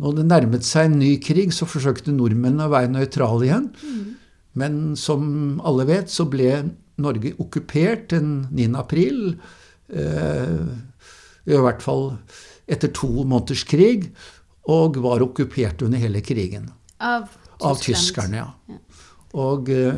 Når 0.00 0.16
det 0.16 0.26
nærmet 0.30 0.64
seg 0.64 0.88
en 0.88 1.00
ny 1.02 1.14
krig, 1.22 1.50
så 1.52 1.68
forsøkte 1.68 2.14
nordmennene 2.14 2.68
å 2.68 2.72
være 2.72 2.92
nøytrale 2.94 3.48
igjen. 3.48 3.66
Men 4.58 4.78
som 4.98 5.60
alle 5.66 5.86
vet, 5.90 6.10
så 6.10 6.26
ble 6.30 6.54
Norge 7.00 7.34
okkupert 7.40 8.10
den 8.14 8.30
9. 8.50 8.70
april. 8.80 9.34
Eh, 9.88 10.60
I 11.50 11.60
hvert 11.66 11.82
fall 11.84 12.12
etter 12.70 12.92
to 12.94 13.10
måneders 13.24 13.64
krig. 13.68 14.10
Og 14.70 15.00
var 15.02 15.24
okkupert 15.24 15.82
under 15.82 15.98
hele 15.98 16.20
krigen. 16.22 16.68
Av, 17.00 17.30
Av 17.64 17.78
tyskerne, 17.80 17.96
tyskerne, 17.96 18.42
ja. 18.44 18.78
Og 19.40 19.70
eh, 19.72 19.96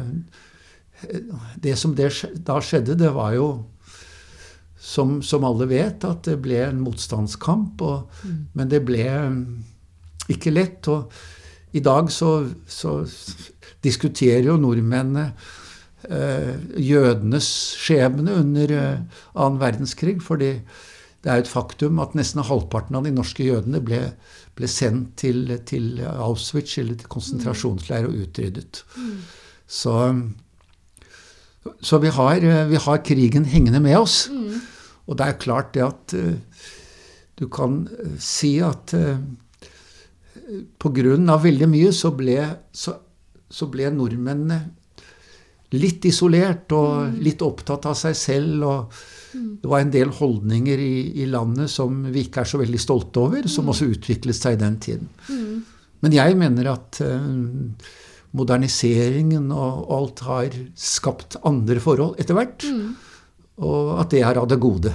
det 1.62 1.76
som 1.78 1.94
det, 1.98 2.10
da 2.46 2.58
skjedde, 2.62 2.98
det 2.98 3.12
var 3.14 3.34
jo 3.36 3.48
som, 4.82 5.20
som 5.22 5.44
alle 5.46 5.68
vet, 5.70 6.02
at 6.04 6.24
det 6.26 6.40
ble 6.42 6.58
en 6.64 6.82
motstandskamp. 6.82 7.82
Og, 7.86 8.24
Men 8.58 8.70
det 8.70 8.82
ble 8.86 9.06
mm, 9.06 9.42
ikke 10.34 10.54
lett. 10.54 10.88
Og 10.90 11.12
i 11.78 11.82
dag 11.84 12.10
så, 12.12 12.32
så 12.66 13.00
diskuterer 13.84 14.50
jo 14.50 14.58
nordmennene 14.60 15.28
eh, 16.10 16.56
jødenes 16.82 17.48
skjebne 17.78 18.34
under 18.42 18.74
eh, 18.80 19.60
verdenskrig. 19.62 20.18
fordi 20.22 20.56
det 21.22 21.30
er 21.30 21.38
jo 21.38 21.46
et 21.46 21.52
faktum 21.52 22.00
at 22.02 22.16
nesten 22.18 22.42
halvparten 22.42 22.96
av 22.98 23.04
de 23.06 23.12
norske 23.14 23.44
jødene 23.46 23.78
ble, 23.86 24.00
ble 24.58 24.66
sendt 24.66 25.14
til, 25.22 25.46
til 25.62 26.00
Auschwitz 26.02 26.80
eller 26.82 26.98
til 26.98 27.10
konsentrasjonsleir 27.14 28.08
og 28.08 28.16
utryddet. 28.24 28.82
Så, 29.70 29.94
så 31.80 31.98
vi, 32.02 32.10
har, 32.10 32.42
eh, 32.42 32.66
vi 32.66 32.80
har 32.80 33.04
krigen 33.06 33.44
hengende 33.44 33.80
med 33.82 33.98
oss. 33.98 34.26
Og 35.06 35.18
det 35.18 35.28
er 35.28 35.40
klart 35.42 35.72
det 35.74 35.84
at 35.86 36.14
eh, 36.18 36.66
du 37.38 37.48
kan 37.52 37.82
eh, 37.86 38.18
si 38.22 38.56
at 38.62 38.94
uh, 38.94 39.16
pga. 40.78 41.38
veldig 41.42 41.68
mye 41.70 41.90
så 41.94 42.12
ble, 42.14 42.38
så, 42.72 42.94
så 43.50 43.66
ble 43.70 43.90
nordmennene 43.90 44.60
litt 45.72 46.04
isolert 46.04 46.72
og 46.76 47.16
litt 47.24 47.42
opptatt 47.42 47.86
av 47.88 47.96
seg 47.96 48.16
selv. 48.18 48.64
og 48.68 48.92
det 49.32 49.68
var 49.70 49.80
en 49.80 49.92
del 49.92 50.10
holdninger 50.12 50.78
i, 50.78 51.22
i 51.22 51.26
landet 51.26 51.70
som 51.72 52.02
vi 52.12 52.26
ikke 52.26 52.42
er 52.42 52.50
så 52.50 52.60
veldig 52.60 52.80
stolte 52.80 53.22
over, 53.22 53.48
som 53.48 53.70
også 53.72 53.88
utviklet 53.94 54.36
seg 54.36 54.58
i 54.58 54.60
den 54.60 54.76
tiden. 54.82 55.08
Men 56.02 56.16
jeg 56.16 56.36
mener 56.36 56.72
at 56.74 57.00
eh, 57.04 57.28
moderniseringen 58.32 59.50
og, 59.52 59.86
alt 59.92 60.22
har 60.26 60.54
skapt 60.78 61.36
andre 61.44 61.80
forhold 61.82 62.18
etter 62.22 62.36
hvert. 62.38 62.64
Og 63.62 63.98
at 64.00 64.10
det 64.14 64.22
er 64.24 64.40
av 64.40 64.48
det 64.48 64.58
gode. 64.62 64.94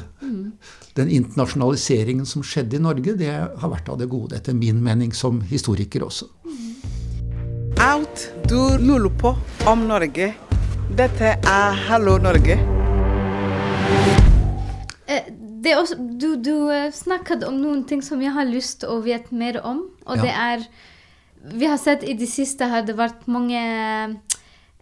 Den 0.98 1.12
internasjonaliseringen 1.14 2.26
som 2.26 2.42
skjedde 2.42 2.80
i 2.80 2.82
Norge, 2.82 3.14
det 3.20 3.30
har 3.30 3.70
vært 3.70 3.90
av 3.94 4.00
det 4.02 4.10
gode, 4.10 4.40
etter 4.40 4.58
min 4.58 4.80
mening 4.84 5.14
som 5.14 5.44
historiker 5.46 6.08
også. 6.08 6.26
Alt 7.78 8.32
du 8.50 8.58
lurer 8.82 9.14
på 9.22 9.36
om 9.70 9.86
Norge, 9.86 10.32
dette 10.98 11.36
er 11.38 11.78
Hallo 11.86 12.18
Norge. 12.18 12.58
Eh, 15.08 15.30
det 15.62 15.72
er 15.76 15.80
også, 15.84 15.96
du 16.20 16.36
du 16.42 16.70
eh, 16.74 16.90
snakket 16.94 17.46
om 17.48 17.62
noen 17.62 17.84
ting 17.88 18.02
som 18.02 18.22
jeg 18.24 18.34
har 18.34 18.50
lyst 18.50 18.82
til 18.82 18.96
å 18.96 19.02
vite 19.06 19.36
mer 19.36 19.62
om. 19.62 19.86
Og 20.08 20.18
Ja. 20.18 20.22
det 20.26 20.34
er 20.34 20.68
Vi 21.44 21.66
har 21.66 21.78
sett 21.78 22.04
i 22.04 22.14
det 22.18 22.28
siste 22.30 22.66
har 22.72 22.82
det 22.88 22.96
vært 22.98 23.28
mange 23.32 23.60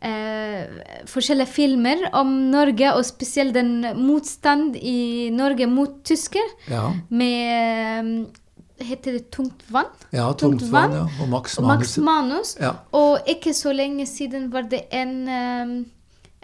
eh, 0.02 0.64
forskjellige 1.10 1.50
filmer 1.52 2.08
om 2.16 2.32
Norge, 2.52 2.94
og 2.96 3.06
spesielt 3.08 3.54
den 3.58 3.82
motstand 4.00 4.76
i 4.78 5.30
Norge 5.34 5.68
mot 5.68 6.02
tysker, 6.08 6.48
Ja, 6.72 6.90
med 7.10 8.26
eh, 8.26 8.42
Heter 8.86 9.14
det 9.16 9.30
Tungt 9.32 9.62
vann? 9.72 9.88
ja 10.12 10.26
Tungt 10.36 10.66
vann 10.68 10.92
ja, 10.92 11.04
og 11.24 11.30
Max 11.32 11.54
Og 11.62 11.64
Max 11.64 11.94
Manus. 11.96 12.04
Manus. 12.04 12.50
Ja. 12.60 12.74
Og 12.92 13.20
ikke 13.32 13.54
så 13.56 13.72
lenge 13.72 14.04
siden 14.06 14.50
var 14.52 14.68
det 14.68 14.82
en, 14.92 15.14
eh, 15.32 15.86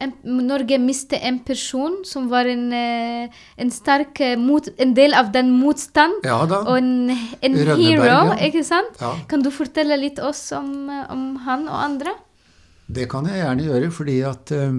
en 0.02 0.14
Norge 0.48 0.80
mistet 0.82 1.22
en 1.28 1.40
person 1.46 2.00
som 2.08 2.28
var 2.32 2.50
en, 2.50 2.66
eh, 2.74 3.42
en 3.58 3.72
sterk 3.72 4.20
eh, 4.22 4.38
mot, 4.40 4.68
En 4.78 4.94
del 4.98 5.14
av 5.14 5.32
den 5.32 5.52
motstand. 5.52 6.26
Ja. 6.26 6.42
Og 6.44 6.78
en, 6.78 7.12
en 7.42 7.56
hero, 7.78 8.34
ikke 8.42 8.66
sant? 8.68 9.00
Ja. 9.02 9.14
Kan 9.30 9.46
du 9.46 9.52
fortelle 9.54 9.98
litt 10.00 10.20
oss 10.20 10.52
om, 10.58 10.90
eh, 10.90 11.06
om 11.14 11.36
han 11.46 11.68
og 11.70 11.80
andre? 11.86 12.16
Det 12.92 13.08
kan 13.12 13.30
jeg 13.30 13.40
gjerne 13.40 13.68
gjøre, 13.70 13.92
fordi 13.96 14.18
at 14.28 14.52
uh, 14.52 14.74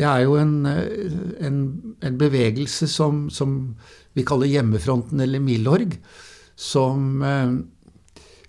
det 0.00 0.06
er 0.08 0.24
jo 0.24 0.34
en, 0.40 0.54
en, 0.66 1.58
en 2.02 2.16
bevegelse 2.18 2.88
som, 2.90 3.28
som 3.30 3.76
vi 4.16 4.24
kaller 4.26 4.50
Hjemmefronten 4.50 5.20
eller 5.22 5.42
Milorg, 5.42 5.94
som 6.58 7.22
eh, 7.22 7.52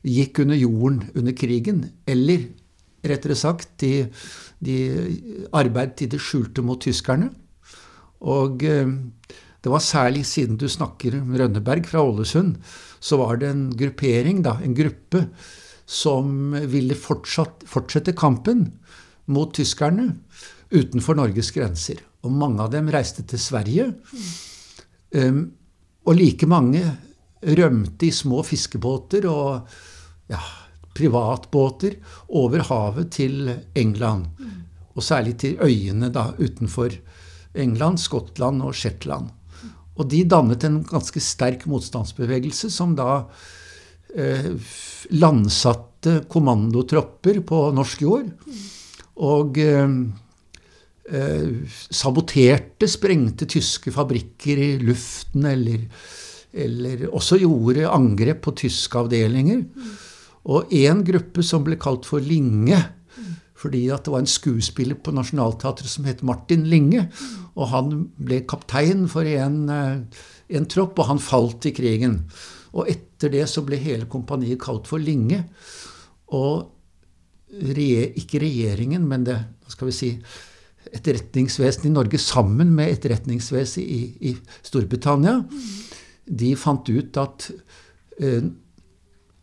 gikk 0.08 0.42
under 0.44 0.58
jorden 0.58 1.04
under 1.16 1.36
krigen. 1.38 1.86
Eller 2.10 2.48
rettere 3.08 3.38
sagt, 3.38 3.74
de, 3.82 4.06
de 4.60 4.78
arbeidet 5.58 6.06
i 6.06 6.10
det 6.12 6.22
skjulte 6.22 6.64
mot 6.66 6.82
tyskerne. 6.82 7.32
Og 8.22 8.64
eh, 8.68 8.92
det 9.62 9.72
var 9.74 9.84
særlig 9.86 10.26
siden 10.30 10.60
du 10.62 10.68
snakker 10.70 11.20
om 11.20 11.34
Rønneberg 11.38 11.88
fra 11.90 12.04
Ålesund, 12.06 12.56
så 13.02 13.18
var 13.22 13.42
det 13.42 13.50
en 13.50 13.66
gruppering, 13.78 14.44
da, 14.46 14.58
en 14.62 14.78
gruppe, 14.78 15.28
som 15.92 16.54
ville 16.72 16.96
fortsatt, 16.96 17.66
fortsette 17.68 18.14
kampen 18.18 18.68
mot 19.32 19.52
tyskerne 19.54 20.08
utenfor 20.72 21.18
Norges 21.20 21.52
grenser. 21.54 22.00
Og 22.24 22.32
mange 22.32 22.64
av 22.64 22.72
dem 22.74 22.90
reiste 22.94 23.26
til 23.28 23.42
Sverige. 23.42 23.90
Og 25.12 26.14
like 26.16 26.48
mange 26.48 26.84
rømte 27.42 28.08
i 28.08 28.14
små 28.14 28.44
fiskebåter 28.46 29.26
og 29.30 29.68
ja, 30.32 30.40
privatbåter 30.98 31.98
over 32.30 32.66
havet 32.68 33.12
til 33.16 33.52
England. 33.76 34.28
Og 34.96 35.04
særlig 35.06 35.38
til 35.40 35.60
øyene 35.64 36.12
da, 36.14 36.32
utenfor 36.40 36.92
England, 37.56 38.00
Skottland 38.00 38.64
og 38.64 38.76
Shetland. 38.76 39.30
Og 40.00 40.08
de 40.12 40.24
dannet 40.28 40.64
en 40.66 40.82
ganske 40.88 41.22
sterk 41.24 41.66
motstandsbevegelse 41.70 42.72
som 42.74 42.96
da 42.98 43.26
eh, 44.16 44.52
landsatte 45.14 46.22
kommandotropper 46.32 47.42
på 47.48 47.64
norsk 47.76 48.04
jord. 48.06 48.30
Og 49.22 49.60
eh, 49.62 49.96
eh, 51.12 51.50
saboterte, 51.92 52.90
sprengte 52.90 53.48
tyske 53.52 53.94
fabrikker 53.94 54.64
i 54.64 54.72
luften, 54.82 55.46
eller, 55.52 55.84
eller 56.52 57.10
også 57.12 57.42
gjorde 57.44 57.92
angrep 57.92 58.42
på 58.48 58.56
tyske 58.64 59.06
avdelinger. 59.06 59.68
Og 60.50 60.72
én 60.74 61.04
gruppe 61.06 61.44
som 61.46 61.66
ble 61.66 61.78
kalt 61.82 62.08
for 62.10 62.24
Linge, 62.24 62.80
fordi 63.62 63.84
at 63.94 64.08
det 64.08 64.14
var 64.14 64.24
en 64.24 64.30
skuespiller 64.30 64.98
på 64.98 65.14
Nationaltheatret 65.14 65.90
som 65.90 66.08
het 66.10 66.24
Martin 66.26 66.64
Linge. 66.70 67.06
Og 67.54 67.70
han 67.70 67.92
ble 68.18 68.42
kaptein 68.50 69.06
for 69.12 69.28
en, 69.28 69.70
eh, 69.70 70.02
en 70.58 70.66
tropp, 70.66 70.98
og 70.98 71.06
han 71.12 71.20
falt 71.22 71.66
i 71.70 71.72
krigen. 71.72 72.24
Og 72.74 72.90
etter 72.90 73.30
det 73.30 73.48
så 73.50 73.62
ble 73.62 73.78
hele 73.78 74.06
kompaniet 74.10 74.60
kalt 74.60 74.88
for 74.88 74.98
Linge. 74.98 75.44
Og 76.34 76.72
ikke 77.52 78.40
regjeringen, 78.40 79.08
men 79.08 79.26
det 79.28 79.36
hva 79.36 79.74
skal 79.74 79.90
vi 79.90 79.96
si, 79.96 80.10
etterretningsvesenet 80.92 81.86
i 81.86 81.94
Norge 81.94 82.18
sammen 82.18 82.72
med 82.74 82.90
etterretningsvesenet 82.90 83.86
i, 83.86 84.32
i 84.32 84.36
Storbritannia, 84.64 85.44
de 86.26 86.56
fant 86.56 86.88
ut 86.90 87.18
at 87.22 87.52
eh, 88.20 88.48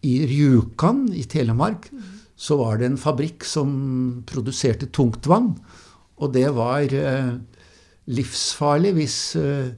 i 0.06 0.26
Rjukan 0.26 1.08
i 1.14 1.24
Telemark 1.26 1.90
så 2.38 2.58
var 2.60 2.78
det 2.78 2.86
en 2.86 3.00
fabrikk 3.00 3.42
som 3.46 3.70
produserte 4.28 4.86
tungtvann. 4.94 5.56
Og 6.22 6.32
det 6.34 6.46
var 6.54 6.86
eh, 6.94 7.32
livsfarlig 8.14 8.92
hvis 8.94 9.18
eh, 9.38 9.72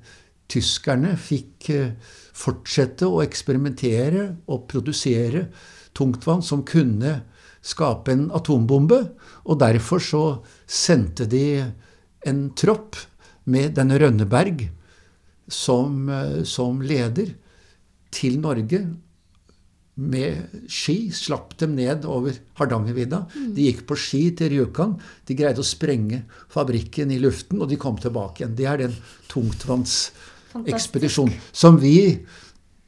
tyskerne 0.51 1.15
fikk 1.17 1.71
eh, 1.73 1.95
fortsette 2.37 3.09
å 3.09 3.23
eksperimentere 3.25 4.27
og 4.53 4.69
produsere 4.69 5.47
tungtvann 5.97 6.45
som 6.45 6.67
kunne 6.69 7.23
skape 7.65 8.13
en 8.13 8.29
atombombe. 8.37 9.03
Og 9.49 9.61
derfor 9.65 10.05
så 10.05 10.25
sendte 10.69 11.25
de 11.29 11.65
en 12.29 12.49
tropp 12.53 13.01
med 13.49 13.73
denne 13.79 13.97
Rønneberg 14.01 14.67
som, 15.51 16.05
som 16.45 16.85
leder 16.85 17.33
til 18.13 18.37
Norge 18.43 18.85
med 20.01 20.37
ski. 20.71 21.11
Slapp 21.15 21.57
dem 21.61 21.75
ned 21.77 22.05
over 22.09 22.33
Hardangervidda. 22.61 23.25
De 23.55 23.63
gikk 23.69 23.81
på 23.89 23.95
ski 24.01 24.23
til 24.39 24.49
Rjukan. 24.55 24.93
De 25.29 25.35
greide 25.39 25.61
å 25.61 25.65
sprenge 25.67 26.23
fabrikken 26.53 27.11
i 27.15 27.19
luften, 27.23 27.61
og 27.61 27.67
de 27.71 27.77
kom 27.81 27.97
tilbake 28.01 28.39
igjen. 28.45 28.57
Det 28.59 28.67
er 28.71 28.77
den 28.87 28.95
tungtvannsekspedisjonen 29.31 31.35
som 31.53 31.79
vi 31.81 31.97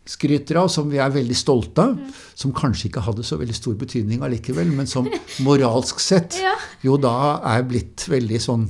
skryter 0.03 0.57
av, 0.59 0.67
som 0.73 0.89
vi 0.91 0.99
er 0.99 1.13
veldig 1.15 1.37
stolte 1.39 1.83
av. 1.85 1.93
Som 2.35 2.51
kanskje 2.57 2.89
ikke 2.89 3.05
hadde 3.07 3.23
så 3.27 3.37
veldig 3.39 3.55
stor 3.55 3.75
betydning 3.79 4.23
allikevel, 4.27 4.67
men 4.75 4.87
som 4.91 5.07
moralsk 5.47 6.01
sett 6.03 6.41
Ja. 6.43 6.57
jo 6.83 6.97
da 6.99 7.13
er 7.53 7.63
blitt 7.69 8.09
veldig 8.11 8.41
sånn 8.43 8.65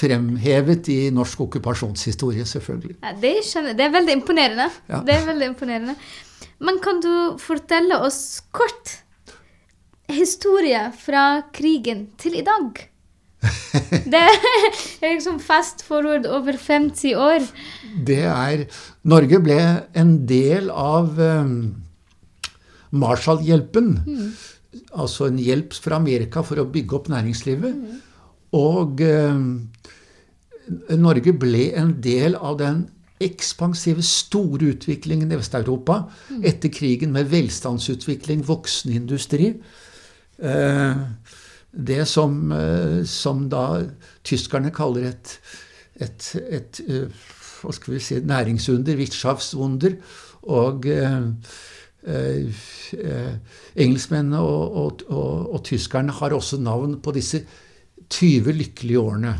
fremhevet 0.00 0.88
i 0.94 1.10
norsk 1.12 1.40
okkupasjonshistorie, 1.48 2.44
selvfølgelig. 2.48 2.96
Ja, 3.02 3.12
det, 3.20 3.34
det 3.76 3.84
er 3.90 3.92
veldig 3.98 4.14
imponerende. 4.22 4.70
Ja. 4.88 4.98
Det 5.04 5.12
er 5.18 5.24
veldig 5.28 5.46
imponerende. 5.52 5.94
Men 6.60 6.80
kan 6.84 7.00
du 7.00 7.38
fortelle 7.40 7.96
oss 8.04 8.42
kort 8.52 8.98
historie 10.10 10.90
fra 11.00 11.42
krigen 11.56 12.08
til 12.20 12.40
i 12.40 12.44
dag? 12.46 12.86
Det 14.12 14.20
er 14.20 15.14
liksom 15.14 15.38
fast 15.40 15.84
forward 15.86 16.26
over 16.28 16.58
50 16.60 17.14
år. 17.16 17.46
Det 18.06 18.22
er 18.28 18.66
Norge 19.08 19.40
ble 19.40 19.58
en 19.96 20.12
del 20.28 20.68
av 20.68 21.16
um, 21.16 21.54
Marshall-hjelpen. 22.90 23.94
Altså 24.92 25.30
en 25.30 25.40
hjelp 25.40 25.72
fra 25.80 25.96
Amerika 25.96 26.44
for 26.44 26.60
å 26.60 26.68
bygge 26.68 26.98
opp 26.98 27.08
næringslivet. 27.12 27.80
Og 28.58 29.00
um, 29.00 29.46
Norge 31.00 31.34
ble 31.40 31.70
en 31.78 31.96
del 32.04 32.36
av 32.36 32.60
den 32.60 32.84
ekspansive, 33.20 34.02
store 34.02 34.72
utviklingen 34.74 35.32
i 35.32 35.38
Vest-Europa 35.38 36.02
etter 36.42 36.72
krigen, 36.72 37.12
med 37.12 37.28
velstandsutvikling, 37.32 38.44
voksende 38.48 38.96
industri. 38.96 39.52
Eh, 40.38 41.02
det 41.70 42.04
som, 42.08 42.52
eh, 42.52 43.04
som 43.04 43.48
da 43.52 43.82
tyskerne 44.24 44.72
kaller 44.74 45.10
et, 45.12 45.36
et, 46.00 46.30
et 46.50 46.80
eh, 46.88 47.28
hva 47.60 47.74
skal 47.76 47.94
vi 47.94 48.00
si, 48.02 48.18
næringsunder, 48.24 48.96
Wirtschaftswunder. 48.98 49.96
Og 50.50 50.86
eh, 50.88 51.28
eh, 52.08 52.60
engelskmennene 53.76 54.40
og, 54.40 54.76
og, 54.84 55.02
og, 55.08 55.54
og 55.54 55.64
tyskerne 55.68 56.14
har 56.16 56.36
også 56.36 56.60
navn 56.60 57.00
på 57.04 57.12
disse 57.16 57.44
20 58.10 58.52
lykkelige 58.52 59.00
årene. 59.00 59.34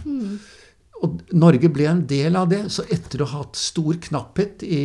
Og 1.04 1.20
Norge 1.32 1.70
ble 1.72 1.86
en 1.88 2.02
del 2.08 2.36
av 2.36 2.50
det. 2.50 2.64
Så 2.72 2.84
etter 2.92 3.22
å 3.22 3.30
ha 3.30 3.44
hatt 3.44 3.58
stor 3.58 3.96
knapphet 4.08 4.64
i, 4.66 4.82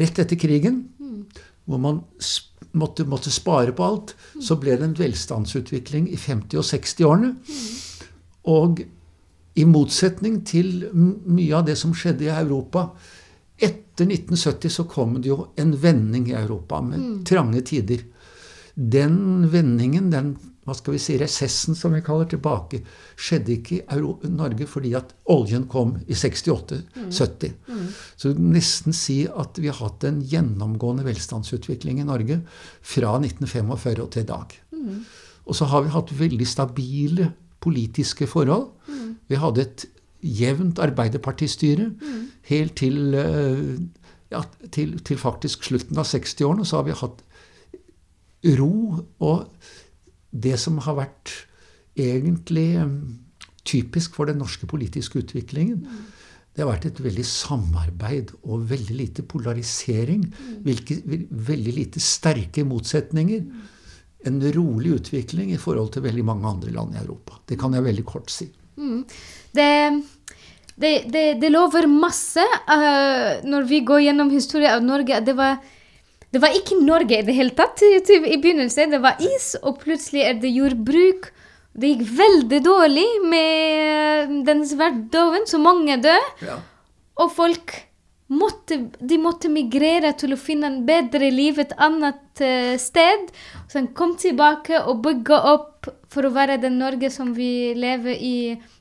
rett 0.00 0.22
etter 0.22 0.38
krigen, 0.40 0.82
hvor 1.68 1.82
man 1.82 2.00
måtte, 2.72 3.04
måtte 3.04 3.32
spare 3.34 3.74
på 3.76 3.84
alt, 3.84 4.14
så 4.40 4.56
ble 4.60 4.78
det 4.78 4.86
en 4.86 4.96
velstandsutvikling 4.98 6.08
i 6.10 6.18
50- 6.18 6.60
og 6.62 6.66
60-årene. 6.70 7.34
Og 8.50 8.84
i 9.60 9.66
motsetning 9.66 10.40
til 10.46 10.86
mye 10.94 11.56
av 11.58 11.66
det 11.68 11.76
som 11.76 11.92
skjedde 11.96 12.28
i 12.28 12.32
Europa 12.32 12.88
Etter 13.60 14.08
1970 14.08 14.72
så 14.72 14.86
kom 14.88 15.18
det 15.20 15.28
jo 15.28 15.50
en 15.60 15.74
vending 15.76 16.30
i 16.30 16.36
Europa 16.38 16.80
med 16.80 17.26
trange 17.28 17.60
tider. 17.68 18.06
Den 18.74 19.50
vendingen, 19.52 20.08
den 20.10 20.30
hva 20.70 20.76
skal 20.78 20.94
vi 20.94 21.02
si, 21.02 21.16
resessen 21.18 21.74
som 21.74 21.94
vi 21.96 22.02
kaller 22.06 22.28
tilbake, 22.30 22.80
skjedde 23.18 23.56
ikke 23.56 23.76
i 23.76 23.82
Euro 23.96 24.14
Norge 24.30 24.68
fordi 24.70 24.94
at 24.98 25.12
oljen 25.34 25.66
kom 25.70 25.96
i 26.06 26.14
68-70. 26.14 27.56
Så 28.14 28.30
du 28.30 28.38
kan 28.38 28.52
nesten 28.54 28.94
si 28.96 29.24
at 29.26 29.58
vi 29.58 29.70
har 29.70 29.80
hatt 29.82 30.06
en 30.06 30.22
gjennomgående 30.22 31.06
velstandsutvikling 31.08 32.00
i 32.00 32.06
Norge 32.06 32.40
fra 32.80 33.16
1945 33.18 34.04
og 34.04 34.10
til 34.14 34.22
i 34.22 34.30
dag. 34.30 34.58
Og 35.50 35.56
så 35.58 35.66
har 35.72 35.82
vi 35.82 35.94
hatt 35.94 36.12
veldig 36.14 36.46
stabile 36.46 37.32
politiske 37.60 38.28
forhold. 38.30 38.68
Vi 39.28 39.38
hadde 39.40 39.64
et 39.66 39.86
jevnt 40.20 40.78
arbeiderpartistyre 40.82 41.90
helt 42.50 42.76
til, 42.76 43.14
eh, 43.14 43.74
ja, 44.30 44.44
til, 44.70 44.98
til 45.00 45.18
faktisk 45.18 45.64
slutten 45.64 45.98
av 45.98 46.06
60-årene. 46.06 46.66
Så 46.66 46.78
har 46.78 46.86
vi 46.86 46.96
hatt 46.96 47.22
ro 48.58 49.04
og 49.20 49.46
det 50.30 50.56
som 50.62 50.78
har 50.86 50.98
vært 50.98 51.34
egentlig 51.98 52.68
eh, 52.80 52.96
typisk 53.66 54.16
for 54.16 54.30
den 54.30 54.40
norske 54.40 54.66
politiske 54.70 55.20
utviklingen, 55.22 55.84
det 56.50 56.64
har 56.64 56.72
vært 56.72 56.88
et 56.88 57.02
veldig 57.02 57.24
samarbeid 57.26 58.32
og 58.42 58.64
veldig 58.70 58.96
lite 58.98 59.22
polarisering. 59.26 60.24
Hvilke, 60.66 60.98
veldig 61.30 61.74
lite 61.76 62.02
sterke 62.02 62.64
motsetninger. 62.66 63.44
En 64.26 64.40
rolig 64.52 64.96
utvikling 64.98 65.52
i 65.54 65.60
forhold 65.60 65.94
til 65.94 66.04
veldig 66.04 66.24
mange 66.26 66.50
andre 66.50 66.74
land 66.74 66.96
i 66.96 67.04
Europa. 67.04 67.38
Det 67.48 67.58
kan 67.60 67.72
jeg 67.72 67.86
veldig 67.86 68.04
kort 68.08 68.34
si. 68.34 68.50
Det, 69.54 69.70
det, 70.74 70.92
det, 71.14 71.24
det 71.40 71.52
lover 71.52 71.88
masse 71.88 72.42
uh, 72.42 73.40
når 73.46 73.70
vi 73.70 73.80
går 73.86 74.04
gjennom 74.08 74.34
historien 74.34 74.74
av 74.74 74.84
Norge. 74.84 75.22
Det 75.24 75.36
var, 75.38 75.62
det 76.30 76.40
var 76.42 76.54
ikke 76.54 76.78
Norge 76.78 77.18
i 77.18 77.26
det 77.26 77.34
hele 77.34 77.54
tatt 77.58 77.82
i, 77.82 77.98
begynnelsen. 78.38 78.94
Det 78.94 79.02
var 79.02 79.18
is, 79.24 79.52
og 79.62 79.80
plutselig 79.82 80.22
er 80.28 80.40
det 80.42 80.52
jordbruk. 80.54 81.30
Det 81.74 81.92
gikk 81.92 82.04
veldig 82.18 82.60
dårlig 82.66 83.06
med 83.30 84.34
den 84.46 84.64
svartedauden, 84.66 85.46
så 85.50 85.58
mange 85.62 85.98
døde. 86.02 86.34
Ja. 86.46 86.58
Og 87.20 87.32
folk 87.34 87.74
måtte, 88.30 88.78
de 89.02 89.18
måtte 89.18 89.50
migrere 89.50 90.12
til 90.18 90.34
å 90.34 90.38
finne 90.38 90.70
en 90.70 90.80
bedre 90.86 91.32
liv 91.34 91.58
et 91.58 91.74
annet 91.82 92.42
eh, 92.46 92.76
sted. 92.78 93.30
Så 93.66 93.82
de 93.82 93.90
kom 93.96 94.14
tilbake 94.18 94.82
og 94.84 95.02
bygde 95.06 95.40
opp 95.50 95.90
for 96.10 96.26
å 96.26 96.34
være 96.34 96.60
den 96.62 96.78
Norge 96.78 97.10
som 97.10 97.34
vi 97.34 97.72
lever 97.74 98.14
i 98.14 98.36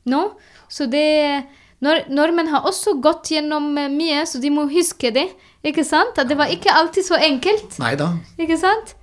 nå. 0.09 0.21
Så 0.69 0.85
det 0.89 1.45
nor 1.83 2.01
Nordmenn 2.11 2.51
har 2.51 2.67
også 2.67 2.97
gått 3.03 3.31
gjennom 3.33 3.71
eh, 3.79 3.91
mye, 3.91 4.25
så 4.27 4.41
de 4.43 4.51
må 4.51 4.67
huske 4.71 5.13
det. 5.15 5.29
Ikke 5.65 5.85
sant? 5.87 6.19
At 6.19 6.29
det 6.29 6.37
var 6.39 6.51
ikke 6.51 6.73
alltid 6.75 7.07
så 7.07 7.19
enkelt. 7.19 7.79
Nei 7.81 7.93
da. 7.99 8.13
Ikke 8.39 8.59
sant? 8.59 8.95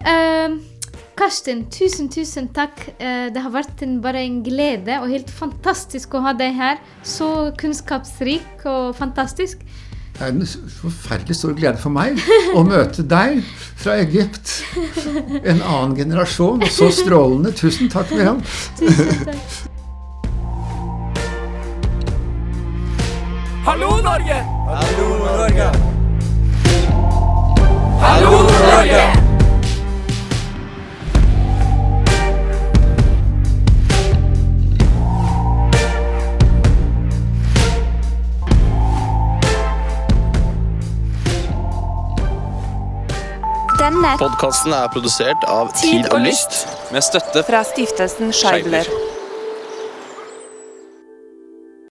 Uh, 0.00 0.60
Karsten, 1.16 1.66
tusen, 1.72 2.08
tusen 2.12 2.48
takk. 2.56 2.78
Uh, 3.00 3.28
det 3.32 3.44
har 3.44 3.52
vært 3.52 3.84
en, 3.84 3.98
bare 4.04 4.24
en 4.24 4.40
glede 4.44 4.96
og 5.00 5.12
helt 5.12 5.32
fantastisk 5.32 6.16
å 6.16 6.24
ha 6.24 6.32
deg 6.36 6.56
her. 6.56 6.80
Så 7.04 7.50
kunnskapsrik 7.60 8.64
og 8.68 8.94
fantastisk. 9.00 9.64
Det 10.20 10.26
er 10.26 10.34
en 10.34 10.44
forferdelig 10.44 11.36
stor 11.38 11.54
glede 11.56 11.80
for 11.80 11.92
meg 11.94 12.20
å 12.52 12.60
møte 12.66 13.04
deg 13.08 13.40
fra 13.80 13.96
Egypt. 14.02 14.58
En 15.40 15.64
annen 15.64 15.96
generasjon, 15.96 16.60
og 16.60 16.72
så 16.76 16.90
strålende. 16.92 17.56
Tusen 17.56 17.88
takk, 17.92 18.12
Miriam. 18.12 18.44
Tusen 18.76 19.28
takk. 19.30 19.69
Hallo, 24.02 24.12
Norge! 24.12 24.32
Hallo, 24.66 25.08
Norge! 25.36 25.72
Hallo, 28.00 28.30
Norge! 28.30 29.12
Denne 43.78 44.16
Podkasten 44.16 44.72
er 44.72 44.88
produsert 44.88 45.44
av 45.44 45.74
Tid 45.76 46.08
og 46.08 46.24
Lyst. 46.24 46.64
med 46.90 47.04
støtte 47.04 47.44
fra 47.44 47.60
stiftelsen 47.68 48.32
Scheibler. 48.32 48.99